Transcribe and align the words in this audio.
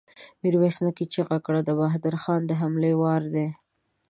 ميرويس 0.41 0.77
نيکه 0.85 1.05
چيغه 1.13 1.37
کړه! 1.45 1.59
د 1.63 1.69
بهادر 1.79 2.15
خان 2.23 2.41
د 2.45 2.51
حملې 2.61 2.91
وار 3.01 3.23
دی! 3.33 3.47